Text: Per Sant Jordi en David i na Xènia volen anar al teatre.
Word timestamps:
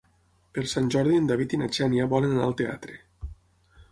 Per 0.57 0.61
Sant 0.71 0.87
Jordi 0.95 1.19
en 1.23 1.27
David 1.31 1.53
i 1.57 1.59
na 1.63 1.69
Xènia 1.77 2.09
volen 2.15 2.35
anar 2.37 2.47
al 2.49 2.57
teatre. 2.63 2.97